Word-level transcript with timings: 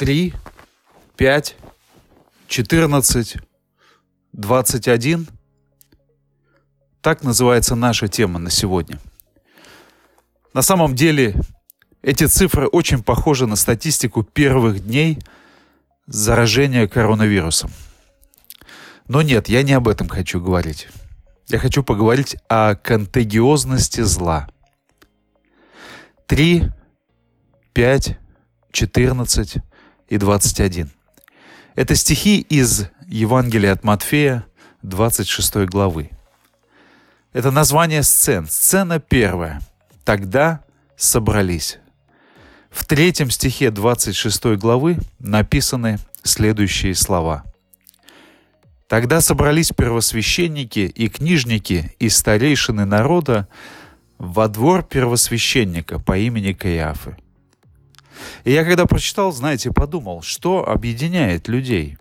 3, 0.00 0.32
5, 1.18 1.56
14, 2.48 3.36
21. 4.32 5.28
Так 7.02 7.22
называется 7.22 7.74
наша 7.74 8.08
тема 8.08 8.38
на 8.38 8.48
сегодня. 8.48 8.98
На 10.54 10.62
самом 10.62 10.94
деле 10.94 11.34
эти 12.00 12.24
цифры 12.24 12.66
очень 12.66 13.02
похожи 13.02 13.46
на 13.46 13.56
статистику 13.56 14.22
первых 14.22 14.86
дней 14.86 15.18
заражения 16.06 16.88
коронавирусом. 16.88 17.70
Но 19.06 19.20
нет, 19.20 19.50
я 19.50 19.62
не 19.62 19.74
об 19.74 19.86
этом 19.86 20.08
хочу 20.08 20.40
говорить. 20.40 20.88
Я 21.48 21.58
хочу 21.58 21.82
поговорить 21.82 22.38
о 22.48 22.74
контагиозности 22.74 24.00
зла. 24.00 24.48
3, 26.26 26.70
5, 27.74 28.18
14 28.72 29.62
и 30.10 30.18
21. 30.18 30.90
Это 31.76 31.94
стихи 31.94 32.40
из 32.40 32.88
Евангелия 33.06 33.72
от 33.72 33.84
Матфея, 33.84 34.44
26 34.82 35.66
главы. 35.66 36.10
Это 37.32 37.50
название 37.50 38.02
сцен. 38.02 38.46
Сцена 38.48 38.98
первая. 38.98 39.62
Тогда 40.04 40.62
собрались. 40.96 41.78
В 42.70 42.84
третьем 42.84 43.30
стихе 43.30 43.70
26 43.70 44.58
главы 44.58 44.98
написаны 45.20 45.98
следующие 46.24 46.94
слова. 46.94 47.44
Тогда 48.88 49.20
собрались 49.20 49.70
первосвященники 49.70 50.80
и 50.80 51.08
книжники 51.08 51.94
и 52.00 52.08
старейшины 52.08 52.84
народа 52.84 53.46
во 54.18 54.48
двор 54.48 54.82
первосвященника 54.82 56.00
по 56.00 56.18
имени 56.18 56.52
Каиафы– 56.52 57.16
и 58.44 58.52
я 58.52 58.64
когда 58.64 58.86
прочитал, 58.86 59.32
знаете, 59.32 59.70
подумал, 59.70 60.22
что 60.22 60.68
объединяет 60.68 61.48
людей? 61.48 61.98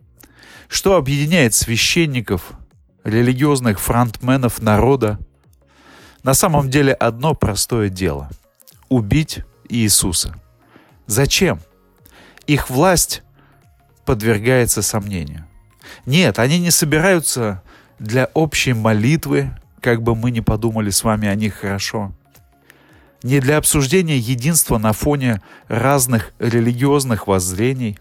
Что 0.67 0.95
объединяет 0.95 1.53
священников, 1.53 2.51
религиозных 3.03 3.79
фронтменов 3.79 4.61
народа? 4.61 5.19
На 6.23 6.33
самом 6.33 6.69
деле 6.69 6.93
одно 6.93 7.33
простое 7.33 7.89
дело– 7.89 8.29
убить 8.89 9.39
Иисуса. 9.67 10.35
Зачем? 11.07 11.59
Их 12.45 12.69
власть 12.69 13.23
подвергается 14.05 14.81
сомнению. 14.81 15.45
Нет, 16.05 16.39
они 16.39 16.59
не 16.59 16.71
собираются 16.71 17.63
для 17.99 18.29
общей 18.33 18.73
молитвы, 18.73 19.51
как 19.81 20.01
бы 20.03 20.15
мы 20.15 20.31
ни 20.31 20.39
подумали 20.39 20.89
с 20.89 21.03
вами 21.03 21.27
о 21.27 21.35
них 21.35 21.55
хорошо 21.55 22.13
не 23.23 23.39
для 23.39 23.57
обсуждения 23.57 24.17
единства 24.17 24.77
на 24.77 24.93
фоне 24.93 25.41
разных 25.67 26.33
религиозных 26.39 27.27
воззрений, 27.27 27.99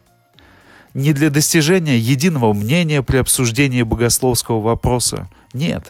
не 0.94 1.12
для 1.12 1.30
достижения 1.30 1.98
единого 1.98 2.52
мнения 2.52 3.02
при 3.02 3.18
обсуждении 3.18 3.82
богословского 3.82 4.60
вопроса. 4.60 5.28
Нет. 5.52 5.88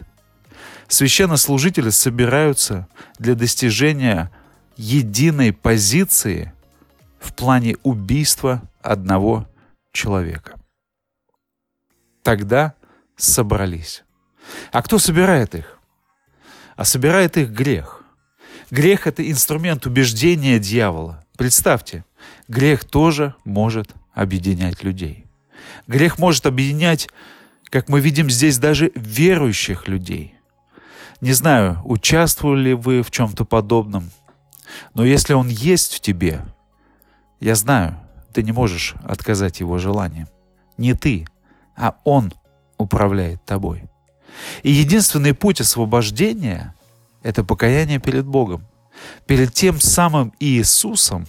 Священнослужители 0.87 1.89
собираются 1.89 2.87
для 3.17 3.35
достижения 3.35 4.31
единой 4.75 5.53
позиции 5.53 6.53
в 7.19 7.33
плане 7.33 7.75
убийства 7.83 8.61
одного 8.81 9.47
человека. 9.91 10.59
Тогда 12.23 12.73
собрались. 13.15 14.03
А 14.71 14.81
кто 14.81 14.97
собирает 14.97 15.55
их? 15.55 15.79
А 16.75 16.85
собирает 16.85 17.37
их 17.37 17.49
грех. 17.49 17.98
Грех— 18.71 19.07
это 19.07 19.29
инструмент 19.29 19.85
убеждения 19.85 20.59
дьявола. 20.59 21.25
Представьте, 21.37 22.05
грех 22.47 22.83
тоже 22.83 23.33
может 23.43 23.89
объединять 24.13 24.83
людей. 24.83 25.25
Грех 25.87 26.19
может 26.19 26.45
объединять, 26.45 27.09
как 27.69 27.89
мы 27.89 27.99
видим 27.99 28.29
здесь, 28.29 28.59
даже 28.59 28.91
верующих 28.95 29.87
людей. 29.87 30.35
Не 31.19 31.33
знаю, 31.33 31.81
участвовали 31.83 32.69
ли 32.69 32.73
вы 32.73 33.01
в 33.01 33.09
чем-то 33.09 33.43
подобном, 33.43 34.11
но 34.93 35.03
если 35.03 35.33
он 35.33 35.47
есть 35.47 35.95
в 35.95 35.99
тебе, 35.99 36.41
я 37.39 37.55
знаю, 37.55 37.99
ты 38.33 38.43
не 38.43 38.51
можешь 38.51 38.93
отказать 39.03 39.59
его 39.59 39.79
желаниям. 39.79 40.27
Не 40.77 40.93
ты, 40.93 41.25
а 41.75 41.95
он 42.03 42.33
управляет 42.77 43.43
тобой. 43.45 43.83
И 44.61 44.71
единственный 44.71 45.33
путь 45.33 45.59
освобождения 45.59 46.73
это 47.23 47.43
покаяние 47.43 47.99
перед 47.99 48.25
Богом, 48.25 48.65
перед 49.25 49.53
тем 49.53 49.79
самым 49.79 50.33
Иисусом, 50.39 51.27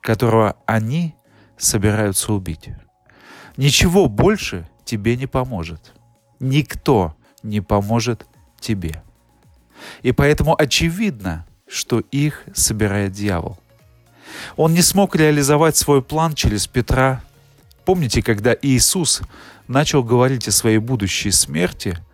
которого 0.00 0.56
они 0.66 1.14
собираются 1.56 2.32
убить. 2.32 2.70
Ничего 3.56 4.08
больше 4.08 4.68
тебе 4.84 5.16
не 5.16 5.26
поможет. 5.26 5.92
Никто 6.40 7.14
не 7.42 7.60
поможет 7.60 8.26
тебе. 8.60 9.02
И 10.02 10.12
поэтому 10.12 10.54
очевидно, 10.56 11.46
что 11.66 12.00
их 12.00 12.44
собирает 12.54 13.12
дьявол. 13.12 13.58
Он 14.56 14.74
не 14.74 14.82
смог 14.82 15.16
реализовать 15.16 15.76
свой 15.76 16.02
план 16.02 16.34
через 16.34 16.66
Петра. 16.66 17.22
Помните, 17.84 18.22
когда 18.22 18.54
Иисус 18.60 19.22
начал 19.66 20.02
говорить 20.04 20.48
о 20.48 20.52
своей 20.52 20.78
будущей 20.78 21.30
смерти– 21.30 21.98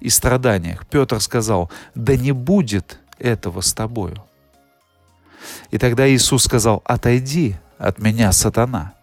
и 0.00 0.08
страданиях, 0.08 0.86
Петр 0.86 1.20
сказал, 1.20 1.70
да 1.94 2.16
не 2.16 2.32
будет 2.32 3.00
этого 3.18 3.60
с 3.60 3.72
тобою. 3.72 4.22
И 5.70 5.78
тогда 5.78 6.08
Иисус 6.08 6.44
сказал, 6.44 6.82
отойди 6.84 7.56
от 7.78 7.98
меня, 7.98 8.32
сатана. 8.32 8.94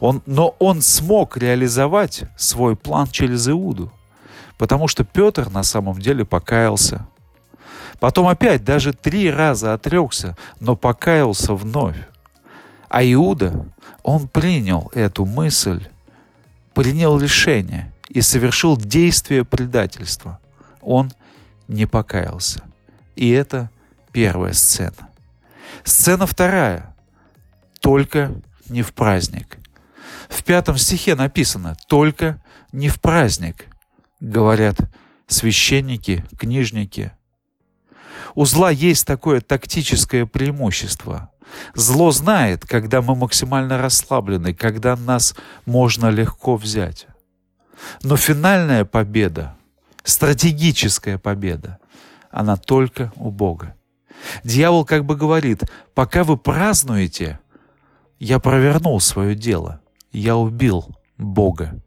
Он, 0.00 0.22
но 0.26 0.54
он 0.58 0.82
смог 0.82 1.36
реализовать 1.36 2.24
свой 2.36 2.76
план 2.76 3.06
через 3.08 3.48
Иуду, 3.48 3.92
потому 4.58 4.88
что 4.88 5.04
Петр 5.04 5.48
на 5.50 5.62
самом 5.62 5.98
деле 5.98 6.24
покаялся. 6.24 7.06
Потом 7.98 8.28
опять 8.28 8.64
даже 8.64 8.92
три 8.92 9.30
раза 9.30 9.74
отрекся, 9.74 10.36
но 10.60 10.76
покаялся 10.76 11.54
вновь. 11.54 11.96
А 12.88 13.02
Иуда, 13.04 13.66
он 14.02 14.28
принял 14.28 14.90
эту 14.94 15.24
мысль, 15.24 15.86
принял 16.74 17.18
решение 17.18 17.92
и 18.08 18.20
совершил 18.20 18.76
действие 18.76 19.44
предательства. 19.44 20.38
Он 20.82 21.12
не 21.68 21.86
покаялся. 21.86 22.62
И 23.16 23.30
это 23.30 23.70
первая 24.12 24.52
сцена. 24.52 25.08
Сцена 25.84 26.26
вторая. 26.26 26.94
Только 27.80 28.34
не 28.68 28.82
в 28.82 28.92
праздник. 28.92 29.58
В 30.28 30.44
пятом 30.44 30.78
стихе 30.78 31.14
написано 31.14 31.76
«только 31.88 32.42
не 32.72 32.88
в 32.88 33.00
праздник», 33.00 33.66
говорят 34.20 34.76
священники, 35.26 36.24
книжники. 36.38 37.12
У 38.34 38.44
зла 38.44 38.70
есть 38.70 39.06
такое 39.06 39.40
тактическое 39.40 40.24
преимущество. 40.24 41.30
Зло 41.74 42.12
знает, 42.12 42.66
когда 42.66 43.02
мы 43.02 43.14
максимально 43.14 43.76
расслаблены, 43.78 44.54
когда 44.54 44.96
нас 44.96 45.34
можно 45.66 46.08
легко 46.08 46.56
взять. 46.56 47.06
Но 48.02 48.16
финальная 48.16 48.84
победа, 48.84 49.54
стратегическая 50.02 51.18
победа, 51.18 51.78
она 52.32 52.56
только 52.56 53.12
у 53.16 53.30
Бога. 53.30 53.76
Дьявол 54.42 54.84
как 54.84 55.04
бы 55.04 55.16
говорит, 55.16 55.62
пока 55.94 56.24
вы 56.24 56.36
празднуете, 56.36 57.38
я 58.18 58.40
провернул 58.40 58.98
свое 59.00 59.34
дело, 59.34 59.80
я 60.10 60.36
убил 60.36 60.86
Бога. 61.18 61.80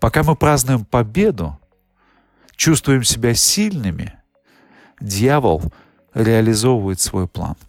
Пока 0.00 0.22
мы 0.22 0.34
празднуем 0.34 0.84
победу, 0.84 1.58
чувствуем 2.56 3.04
себя 3.04 3.34
сильными, 3.34 4.14
дьявол 5.00 5.62
реализовывает 6.14 7.00
свой 7.00 7.28
план– 7.28 7.56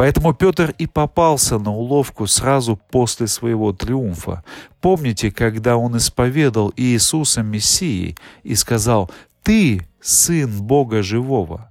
Поэтому 0.00 0.32
Петр 0.32 0.74
и 0.78 0.86
попался 0.86 1.58
на 1.58 1.72
уловку 1.72 2.26
сразу 2.26 2.80
после 2.90 3.26
своего 3.26 3.74
триумфа. 3.74 4.44
Помните, 4.80 5.30
когда 5.30 5.76
он 5.76 5.96
исповедал 5.98 6.72
Иисуса 6.74 7.42
Мессией 7.42 8.16
и 8.42 8.54
сказал 8.54 9.10
«Ты 9.42 9.88
Сын 10.00 10.62
Бога 10.62 11.02
Живого». 11.02 11.70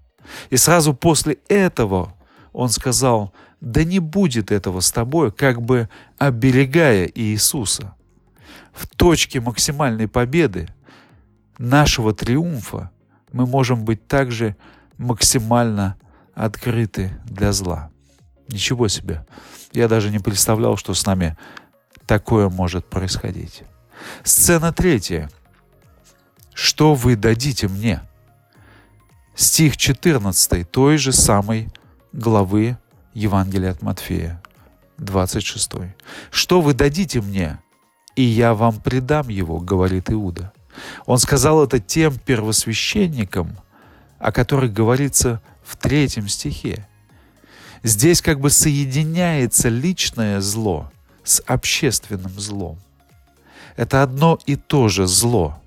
И 0.50 0.58
сразу 0.58 0.94
после 0.94 1.38
этого 1.48 2.14
он 2.54 2.70
сказал 2.70 3.34
«Да 3.62 3.84
не 3.84 4.00
будет 4.00 4.52
этого 4.52 4.80
с 4.80 4.92
тобой», 4.92 5.32
как 5.32 5.62
бы 5.62 5.90
оберегая 6.18 7.06
Иисуса. 7.14 7.96
В 8.74 8.88
точке 8.88 9.42
максимальной 9.42 10.08
победы 10.08 10.70
нашего 11.58 12.14
триумфа 12.14 12.92
мы 13.32 13.46
можем 13.46 13.84
быть 13.84 14.08
также 14.08 14.56
максимально 14.98 15.98
открыты 16.34 17.12
для 17.26 17.52
зла. 17.52 17.92
Ничего 18.48 18.88
себе. 18.88 19.26
Я 19.74 19.88
даже 19.88 20.10
не 20.10 20.20
представлял, 20.20 20.78
что 20.78 20.94
с 20.94 21.06
нами 21.06 21.38
такое 22.06 22.50
может 22.50 22.86
происходить. 22.90 23.64
Сцена 24.24 24.72
третья. 24.72 25.30
Что 26.62 26.94
вы 26.94 27.16
дадите 27.16 27.70
мне? 27.70 28.02
Стих 29.34 29.78
14 29.78 30.70
той 30.70 30.98
же 30.98 31.14
самой 31.14 31.70
главы 32.12 32.78
Евангелия 33.14 33.72
от 33.72 33.82
Матфея. 33.82 34.44
26. 34.98 35.72
«Что 36.32 36.60
вы 36.60 36.74
дадите 36.74 37.22
мне, 37.22 37.60
и 38.18 38.24
я 38.24 38.54
вам 38.54 38.82
предам 38.82 39.30
его»,— 39.30 39.60
говорит 39.62 40.12
Иуда. 40.12 40.52
Он 41.06 41.18
сказал 41.18 41.64
это 41.64 41.80
тем 41.80 42.20
первосвященникам, 42.20 43.56
о 44.18 44.34
которых 44.34 44.74
говорится 44.74 45.42
в 45.64 45.78
третьем 45.78 46.28
стихе. 46.28 46.86
Здесь 47.84 48.22
как 48.22 48.42
бы 48.42 48.50
соединяется 48.50 49.70
личное 49.70 50.42
зло 50.42 50.92
с 51.24 51.42
общественным 51.48 52.38
злом. 52.38 52.78
Это 53.78 54.04
одно 54.04 54.38
и 54.46 54.58
то 54.58 54.90
же 54.90 55.08
зло. 55.08 55.58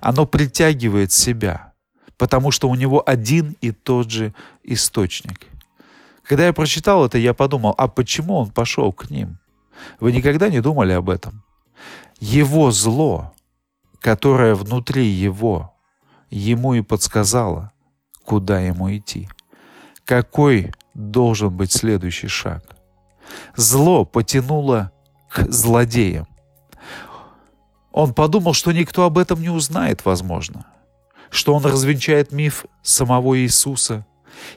Оно 0.00 0.26
притягивает 0.26 1.12
себя, 1.12 1.72
потому 2.16 2.50
что 2.50 2.68
у 2.68 2.74
него 2.74 3.02
один 3.04 3.56
и 3.60 3.72
тот 3.72 4.10
же 4.10 4.34
источник. 4.62 5.46
Когда 6.22 6.46
я 6.46 6.52
прочитал 6.52 7.04
это, 7.04 7.18
я 7.18 7.34
подумал, 7.34 7.74
а 7.76 7.88
почему 7.88 8.36
он 8.36 8.50
пошел 8.50 8.92
к 8.92 9.10
ним? 9.10 9.38
Вы 10.00 10.12
никогда 10.12 10.48
не 10.48 10.60
думали 10.60 10.92
об 10.92 11.10
этом? 11.10 11.42
Его 12.20 12.70
зло, 12.70 13.32
которое 14.00 14.54
внутри 14.54 15.06
его, 15.06 15.74
ему 16.30 16.74
и 16.74 16.82
подсказало, 16.82 17.72
куда 18.24 18.60
ему 18.60 18.94
идти. 18.94 19.28
Какой 20.04 20.72
должен 20.94 21.50
быть 21.50 21.72
следующий 21.72 22.28
шаг? 22.28 22.64
Зло 23.56 24.04
потянуло 24.04 24.92
к 25.28 25.50
злодеям. 25.50 26.26
Он 27.92 28.14
подумал, 28.14 28.54
что 28.54 28.72
никто 28.72 29.04
об 29.04 29.18
этом 29.18 29.40
не 29.40 29.50
узнает, 29.50 30.04
возможно, 30.04 30.66
что 31.30 31.54
он 31.54 31.64
развенчает 31.64 32.32
миф 32.32 32.64
самого 32.82 33.38
Иисуса 33.38 34.06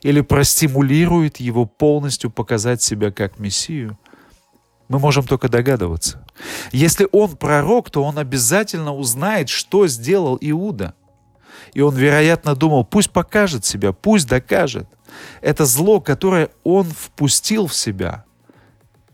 или 0.01 0.21
простимулирует 0.21 1.37
его 1.37 1.65
полностью 1.65 2.31
показать 2.31 2.81
себя 2.81 3.11
как 3.11 3.37
Мессию. 3.37 3.99
Мы 4.87 4.99
можем 4.99 5.25
только 5.25 5.49
догадываться. 5.49 6.25
Если 6.71 7.07
он 7.11 7.35
пророк, 7.35 7.89
то 7.89 8.03
он 8.03 8.17
обязательно 8.17 8.93
узнает, 8.93 9.49
что 9.49 9.87
сделал 9.87 10.37
Иуда. 10.39 10.93
И 11.73 11.81
он, 11.81 11.95
вероятно, 11.95 12.55
думал, 12.55 12.85
пусть 12.85 13.11
покажет 13.11 13.65
себя, 13.65 13.91
пусть 13.91 14.27
докажет. 14.27 14.87
Это 15.41 15.65
зло, 15.65 15.99
которое 15.99 16.49
он 16.63 16.85
впустил 16.85 17.67
в 17.67 17.75
себя, 17.75 18.25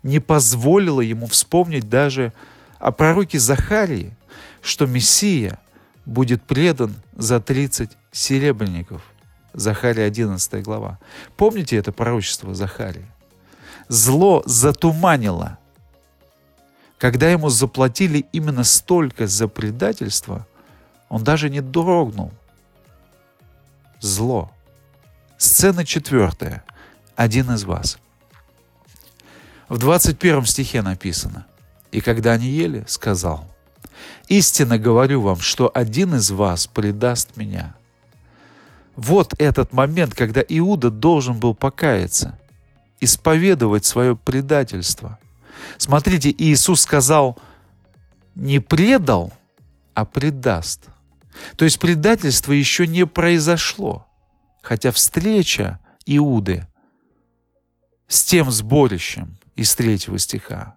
не 0.04 0.20
позволило 0.20 1.02
ему 1.02 1.28
вспомнить 1.28 1.90
даже 1.90 2.34
о 2.82 2.92
пророке 2.92 3.38
Захарии, 3.38 4.18
что 4.62 4.88
Мессия 4.88 5.60
будет 6.06 6.42
предан 6.44 6.96
за 7.16 7.40
30 7.40 7.92
серебряников. 8.12 9.04
Захария 9.54 10.06
11 10.06 10.64
глава. 10.64 10.98
Помните 11.38 11.78
это 11.78 11.92
пророчество 11.92 12.56
Захарии? 12.56 13.06
Зло 13.88 14.42
затуманило. 14.46 15.60
Когда 16.98 17.30
ему 17.30 17.50
заплатили 17.50 18.26
именно 18.32 18.64
столько 18.64 19.28
за 19.28 19.48
предательство, 19.48 20.48
он 21.10 21.24
даже 21.24 21.50
не 21.50 21.62
дрогнул. 21.62 22.32
Зло. 24.00 24.52
Сцена 25.38 25.86
четвертая. 25.86 26.64
Один 27.16 27.52
из 27.52 27.64
вас. 27.64 28.00
В 29.70 29.78
21 29.78 30.46
стихе 30.46 30.82
написано. 30.82 31.46
И 31.92 32.02
когда 32.02 32.34
они 32.34 32.48
ели, 32.48 32.84
сказал, 32.88 33.46
«Истинно 34.28 34.78
говорю 34.78 35.22
вам, 35.22 35.40
что 35.40 35.70
один 35.74 36.16
из 36.16 36.32
вас 36.32 36.68
предаст 36.68 37.38
меня». 37.38 37.76
Вот 38.96 39.34
этот 39.40 39.74
момент, 39.74 40.16
когда 40.16 40.42
Иуда 40.48 40.90
должен 40.90 41.40
был 41.40 41.56
покаяться, 41.56 42.38
исповедовать 43.00 43.86
свое 43.86 44.16
предательство. 44.16 45.18
Смотрите, 45.78 46.34
Иисус 46.38 46.82
сказал, 46.82 47.38
не 48.36 48.60
предал, 48.60 49.34
а 49.94 50.06
предаст. 50.06 50.86
То 51.56 51.66
есть 51.66 51.80
предательство 51.80 52.52
еще 52.52 52.88
не 52.88 53.06
произошло, 53.06 54.06
хотя 54.62 54.92
встреча 54.92 55.80
Иуды 56.06 56.68
с 58.08 58.24
тем 58.24 58.52
сборищем 58.52 59.38
из 59.56 59.74
третьего 59.76 60.18
стиха, 60.20 60.76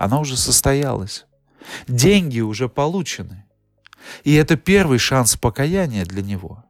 она 0.00 0.18
уже 0.18 0.38
состоялась. 0.38 1.26
Деньги 1.86 2.40
уже 2.40 2.70
получены. 2.70 3.44
И 4.24 4.32
это 4.32 4.56
первый 4.56 4.98
шанс 4.98 5.36
покаяния 5.36 6.06
для 6.06 6.22
него. 6.22 6.64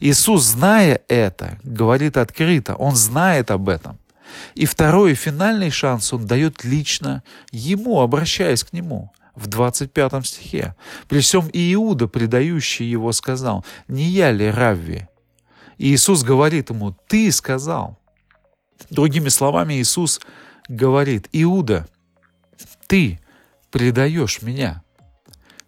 Иисус, 0.00 0.44
зная 0.44 1.02
это, 1.08 1.58
говорит 1.62 2.16
открыто, 2.16 2.74
Он 2.74 2.96
знает 2.96 3.50
об 3.50 3.68
этом. 3.68 3.98
И 4.54 4.64
второй 4.64 5.14
финальный 5.14 5.68
шанс 5.68 6.10
Он 6.14 6.26
дает 6.26 6.64
лично 6.64 7.22
Ему, 7.52 8.00
обращаясь 8.00 8.64
к 8.64 8.72
Нему 8.72 9.12
в 9.34 9.46
25 9.46 10.26
стихе. 10.26 10.74
При 11.06 11.20
всем 11.20 11.50
Иуда, 11.52 12.08
предающий 12.08 12.86
его, 12.86 13.12
сказал, 13.12 13.62
«Не 13.88 14.04
я 14.04 14.32
ли 14.32 14.50
Равви?» 14.50 15.06
И 15.76 15.94
Иисус 15.94 16.22
говорит 16.22 16.70
ему, 16.70 16.96
«Ты 17.08 17.30
сказал». 17.30 17.98
Другими 18.88 19.28
словами, 19.28 19.74
Иисус 19.74 20.20
говорит, 20.68 21.28
«Иуда, 21.32 21.86
ты 22.88 23.20
предаешь 23.70 24.42
меня». 24.42 24.82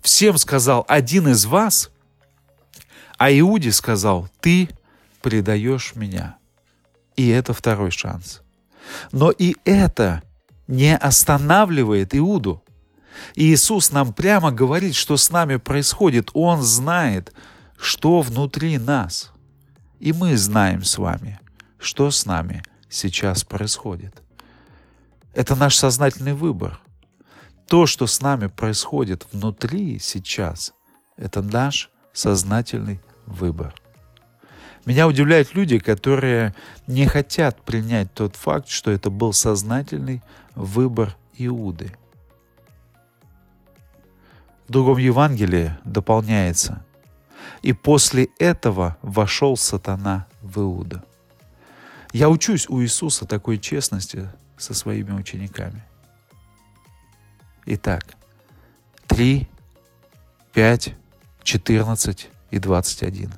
Всем 0.00 0.38
сказал 0.38 0.84
один 0.88 1.28
из 1.28 1.44
вас, 1.44 1.90
а 3.18 3.30
Иуде 3.30 3.70
сказал, 3.72 4.28
ты 4.40 4.68
предаешь 5.20 5.94
меня. 5.94 6.36
И 7.16 7.28
это 7.28 7.52
второй 7.52 7.90
шанс. 7.90 8.40
Но 9.12 9.30
и 9.30 9.56
это 9.64 10.22
не 10.66 10.96
останавливает 10.96 12.14
Иуду. 12.14 12.64
И 13.34 13.52
Иисус 13.52 13.92
нам 13.92 14.14
прямо 14.14 14.52
говорит, 14.52 14.94
что 14.94 15.18
с 15.18 15.30
нами 15.30 15.56
происходит. 15.56 16.30
Он 16.32 16.62
знает, 16.62 17.34
что 17.76 18.22
внутри 18.22 18.78
нас. 18.78 19.32
И 19.98 20.14
мы 20.14 20.38
знаем 20.38 20.82
с 20.82 20.96
вами, 20.96 21.38
что 21.78 22.10
с 22.10 22.24
нами 22.24 22.62
сейчас 22.88 23.44
происходит. 23.44 24.22
Это 25.34 25.54
наш 25.56 25.76
сознательный 25.76 26.32
выбор. 26.32 26.80
То, 27.70 27.86
что 27.86 28.08
с 28.08 28.20
нами 28.20 28.48
происходит 28.48 29.28
внутри 29.30 30.00
сейчас, 30.00 30.74
это 31.16 31.40
наш 31.40 31.88
сознательный 32.12 33.00
выбор. 33.26 33.72
Меня 34.86 35.06
удивляют 35.06 35.54
люди, 35.54 35.78
которые 35.78 36.52
не 36.88 37.06
хотят 37.06 37.62
принять 37.62 38.12
тот 38.12 38.34
факт, 38.34 38.66
что 38.66 38.90
это 38.90 39.08
был 39.08 39.32
сознательный 39.32 40.20
выбор 40.56 41.16
Иуды. 41.38 41.92
В 44.66 44.72
другом 44.72 44.98
Евангелии 44.98 45.78
дополняется 45.84 46.84
«И 47.62 47.72
после 47.72 48.30
этого 48.40 48.96
вошел 49.00 49.56
сатана 49.56 50.26
в 50.42 50.58
Иуда». 50.58 51.04
Я 52.12 52.30
учусь 52.30 52.68
у 52.68 52.82
Иисуса 52.82 53.26
такой 53.26 53.58
честности 53.58 54.28
со 54.58 54.74
своими 54.74 55.12
учениками. 55.12 55.84
Итак, 57.72 58.16
3, 59.06 59.48
5, 60.52 60.94
14 61.44 62.30
и 62.50 62.58
21. 62.58 63.32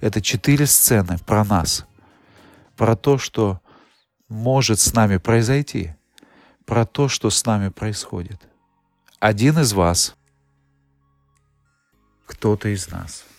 Это 0.00 0.22
четыре 0.22 0.64
сцены 0.64 1.18
про 1.18 1.44
нас, 1.44 1.84
про 2.78 2.96
то, 2.96 3.18
что 3.18 3.60
может 4.26 4.80
с 4.80 4.94
нами 4.94 5.18
произойти, 5.18 5.94
про 6.64 6.86
то, 6.86 7.08
что 7.08 7.28
с 7.28 7.44
нами 7.44 7.68
происходит. 7.68 8.40
Один 9.20 9.58
из 9.58 9.74
вас 9.74 10.16
кто-то 12.24 12.70
из 12.70 12.88
нас– 12.88 13.22